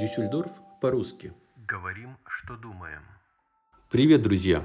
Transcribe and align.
Дюссельдорф 0.00 0.50
по-русски. 0.80 1.34
Говорим, 1.68 2.16
что 2.26 2.56
думаем. 2.56 3.02
Привет, 3.90 4.22
друзья! 4.22 4.62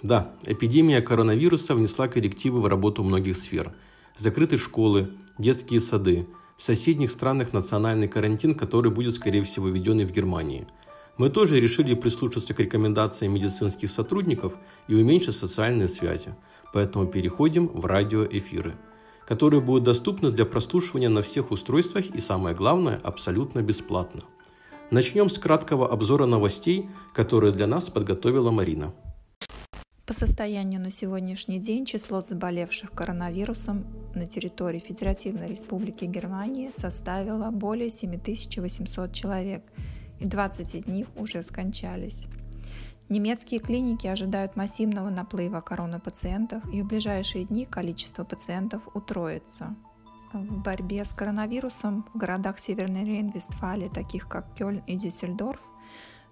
Да, 0.00 0.30
эпидемия 0.44 1.00
коронавируса 1.00 1.74
внесла 1.74 2.06
коррективы 2.06 2.60
в 2.60 2.66
работу 2.66 3.02
многих 3.02 3.36
сфер. 3.36 3.72
Закрыты 4.16 4.58
школы, 4.58 5.10
детские 5.38 5.80
сады. 5.80 6.28
В 6.56 6.62
соседних 6.62 7.10
странах 7.10 7.52
национальный 7.52 8.06
карантин, 8.06 8.54
который 8.54 8.92
будет, 8.92 9.16
скорее 9.16 9.42
всего, 9.42 9.66
введен 9.66 9.98
и 9.98 10.04
в 10.04 10.12
Германии. 10.12 10.68
Мы 11.18 11.30
тоже 11.30 11.58
решили 11.58 11.94
прислушаться 11.94 12.54
к 12.54 12.60
рекомендациям 12.60 13.34
медицинских 13.34 13.90
сотрудников 13.90 14.54
и 14.86 14.94
уменьшить 14.94 15.34
социальные 15.34 15.88
связи. 15.88 16.32
Поэтому 16.72 17.08
переходим 17.08 17.66
в 17.66 17.86
радиоэфиры– 17.86 18.76
которые 19.26 19.60
будут 19.60 19.84
доступны 19.84 20.30
для 20.30 20.46
прослушивания 20.46 21.08
на 21.08 21.20
всех 21.20 21.50
устройствах 21.50 22.06
и, 22.06 22.20
самое 22.20 22.54
главное, 22.54 23.00
абсолютно 23.02 23.60
бесплатно. 23.60 24.22
Начнем 24.92 25.28
с 25.28 25.36
краткого 25.38 25.90
обзора 25.90 26.26
новостей, 26.26 26.88
которые 27.12 27.52
для 27.52 27.66
нас 27.66 27.90
подготовила 27.90 28.52
Марина. 28.52 28.94
По 30.06 30.14
состоянию 30.14 30.80
на 30.80 30.92
сегодняшний 30.92 31.58
день 31.58 31.84
число 31.84 32.22
заболевших 32.22 32.92
коронавирусом 32.92 33.84
на 34.14 34.28
территории 34.28 34.78
Федеративной 34.78 35.48
Республики 35.48 36.04
Германии 36.04 36.70
составило 36.70 37.50
более 37.50 37.90
7800 37.90 39.12
человек, 39.12 39.64
и 40.20 40.24
20 40.24 40.74
из 40.76 40.86
них 40.86 41.08
уже 41.16 41.42
скончались. 41.42 42.28
Немецкие 43.08 43.58
клиники 43.58 44.06
ожидают 44.06 44.54
массивного 44.54 45.10
наплыва 45.10 45.62
коронапациентов, 45.62 46.62
и 46.72 46.82
в 46.82 46.86
ближайшие 46.86 47.44
дни 47.44 47.66
количество 47.66 48.22
пациентов 48.22 48.82
утроится. 48.94 49.74
В 50.36 50.62
борьбе 50.62 51.02
с 51.04 51.14
коронавирусом 51.14 52.04
в 52.12 52.18
городах 52.18 52.58
Северной 52.58 53.04
Рейн-Вестфалии, 53.04 53.88
таких 53.88 54.28
как 54.28 54.54
Кёльн 54.54 54.82
и 54.86 54.96
Дюссельдорф, 54.96 55.60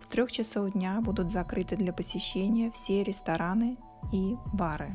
с 0.02 0.08
трех 0.08 0.30
часов 0.30 0.72
дня 0.72 1.00
будут 1.00 1.30
закрыты 1.30 1.77
для 1.77 1.91
посещения 1.91 2.70
все 2.70 3.02
рестораны 3.02 3.78
и 4.12 4.36
бары. 4.52 4.94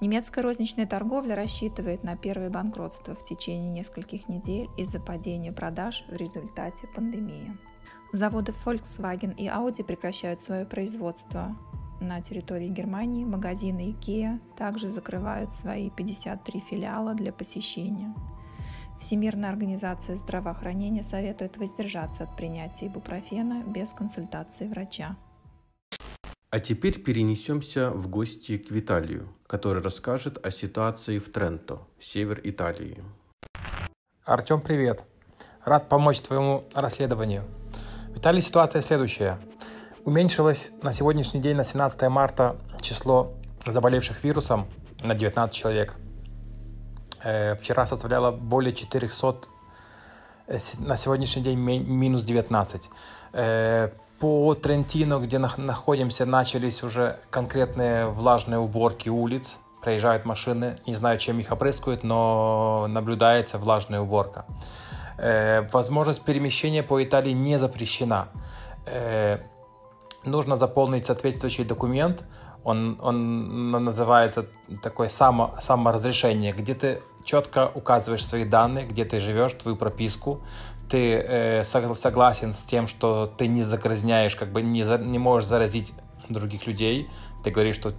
Немецкая 0.00 0.40
розничная 0.40 0.86
торговля 0.86 1.36
рассчитывает 1.36 2.02
на 2.02 2.16
первое 2.16 2.48
банкротство 2.48 3.14
в 3.14 3.22
течение 3.22 3.68
нескольких 3.68 4.28
недель 4.28 4.70
из-за 4.78 4.98
падения 4.98 5.52
продаж 5.52 6.06
в 6.08 6.16
результате 6.16 6.86
пандемии. 6.86 7.58
Заводы 8.14 8.54
Volkswagen 8.64 9.36
и 9.36 9.48
Audi 9.48 9.84
прекращают 9.84 10.40
свое 10.40 10.64
производство. 10.64 11.54
На 12.00 12.22
территории 12.22 12.68
Германии 12.68 13.26
магазины 13.26 13.94
IKEA 13.94 14.40
также 14.56 14.88
закрывают 14.88 15.52
свои 15.52 15.90
53 15.90 16.60
филиала 16.60 17.12
для 17.12 17.30
посещения. 17.30 18.14
Всемирная 18.98 19.50
организация 19.50 20.16
здравоохранения 20.16 21.02
советует 21.02 21.58
воздержаться 21.58 22.24
от 22.24 22.34
принятия 22.36 22.86
ибупрофена 22.86 23.64
без 23.66 23.92
консультации 23.92 24.66
врача. 24.68 25.16
А 26.48 26.58
теперь 26.58 27.02
перенесемся 27.02 27.90
в 27.90 28.08
гости 28.08 28.56
к 28.56 28.70
Виталию, 28.70 29.28
который 29.46 29.82
расскажет 29.82 30.44
о 30.44 30.50
ситуации 30.50 31.18
в 31.18 31.30
Тренто, 31.30 31.82
север 31.98 32.40
Италии. 32.44 33.04
Артем, 34.24 34.62
привет. 34.62 35.04
Рад 35.64 35.90
помочь 35.90 36.20
твоему 36.20 36.64
расследованию. 36.74 37.44
В 38.08 38.18
Италии 38.18 38.40
ситуация 38.40 38.80
следующая. 38.80 39.38
Уменьшилось 40.04 40.70
на 40.82 40.94
сегодняшний 40.94 41.40
день, 41.40 41.56
на 41.56 41.64
17 41.64 42.02
марта, 42.08 42.56
число 42.80 43.34
заболевших 43.66 44.24
вирусом 44.24 44.66
на 45.02 45.14
19 45.14 45.54
человек. 45.54 45.96
Э, 47.22 47.54
вчера 47.56 47.84
составляло 47.84 48.30
более 48.30 48.72
400, 48.72 49.48
э, 50.46 50.58
на 50.78 50.96
сегодняшний 50.96 51.42
день 51.42 51.58
минус 51.58 52.24
19. 52.24 52.88
Э, 53.34 53.90
по 54.18 54.54
Трентино, 54.54 55.18
где 55.18 55.38
находимся, 55.38 56.24
начались 56.24 56.82
уже 56.82 57.18
конкретные 57.28 58.06
влажные 58.06 58.58
уборки 58.58 59.10
улиц. 59.10 59.58
Проезжают 59.82 60.24
машины, 60.24 60.78
не 60.86 60.94
знаю, 60.94 61.18
чем 61.18 61.38
их 61.40 61.52
опрыскивают, 61.52 62.04
но 62.04 62.86
наблюдается 62.88 63.58
влажная 63.58 64.00
уборка. 64.00 64.44
Возможность 65.72 66.22
перемещения 66.22 66.82
по 66.82 67.02
Италии 67.02 67.32
не 67.32 67.58
запрещена. 67.58 68.28
Нужно 70.24 70.56
заполнить 70.56 71.06
соответствующий 71.06 71.64
документ. 71.64 72.24
Он, 72.62 72.98
он 73.00 73.70
называется 73.70 74.46
такое 74.82 75.08
само, 75.08 75.54
саморазрешение, 75.58 76.52
где 76.52 76.74
ты 76.74 77.02
четко 77.24 77.70
указываешь 77.74 78.24
свои 78.24 78.44
данные, 78.44 78.86
где 78.86 79.04
ты 79.04 79.18
живешь, 79.18 79.52
твою 79.52 79.76
прописку. 79.76 80.42
Ты 80.90 81.14
э, 81.14 81.64
согласен 81.64 82.52
с 82.52 82.64
тем, 82.64 82.86
что 82.86 83.26
ты 83.26 83.46
не 83.46 83.62
загрязняешь, 83.62 84.36
как 84.36 84.52
бы 84.52 84.60
не, 84.60 84.82
за, 84.82 84.98
не 84.98 85.18
можешь 85.18 85.48
заразить 85.48 85.94
других 86.28 86.66
людей. 86.66 87.08
Ты 87.42 87.50
говоришь, 87.50 87.76
что 87.76 87.92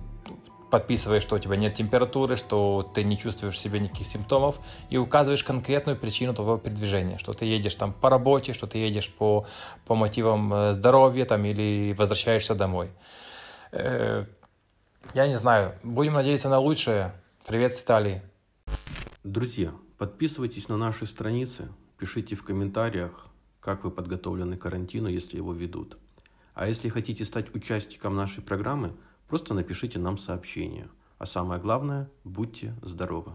подписываешь, 0.72 1.22
что 1.22 1.36
у 1.36 1.40
тебя 1.40 1.58
нет 1.58 1.76
температуры, 1.76 2.38
что 2.38 2.90
ты 2.96 3.04
не 3.04 3.18
чувствуешь 3.18 3.60
себе 3.60 3.80
никаких 3.80 4.08
симптомов, 4.08 4.60
и 4.90 4.98
указываешь 4.98 5.44
конкретную 5.44 5.98
причину 5.98 6.34
твоего 6.34 6.58
передвижения, 6.58 7.20
что 7.20 7.34
ты 7.34 7.46
едешь 7.46 7.76
там 7.76 7.94
по 7.94 8.10
работе, 8.10 8.54
что 8.54 8.66
ты 8.66 8.80
едешь 8.80 9.14
по, 9.14 9.46
по 9.86 9.96
мотивам 9.96 10.52
э, 10.52 10.74
здоровья 10.74 11.26
там, 11.26 11.46
или 11.46 11.94
возвращаешься 11.94 12.56
домой. 12.56 12.90
Э, 13.72 14.26
я 15.14 15.28
не 15.28 15.38
знаю, 15.38 15.76
будем 15.84 16.14
надеяться 16.14 16.50
на 16.50 16.60
лучшее. 16.60 17.14
Привет 17.46 17.76
с 17.76 17.84
Италии. 17.84 18.22
Друзья, 19.24 19.72
подписывайтесь 19.98 20.70
на 20.70 20.78
наши 20.78 21.06
страницы, 21.06 21.68
пишите 22.00 22.36
в 22.36 22.44
комментариях, 22.44 23.28
как 23.60 23.84
вы 23.84 23.92
подготовлены 23.92 24.58
к 24.58 24.62
карантину, 24.62 25.10
если 25.10 25.38
его 25.38 25.54
ведут. 25.54 25.98
А 26.54 26.68
если 26.68 26.90
хотите 26.90 27.26
стать 27.26 27.54
участником 27.54 28.16
нашей 28.16 28.42
программы– 28.42 28.94
Просто 29.32 29.54
напишите 29.54 29.98
нам 29.98 30.18
сообщение. 30.18 30.90
А 31.18 31.26
самое 31.26 31.62
главное, 31.62 32.12
будьте 32.26 32.76
здоровы. 32.82 33.32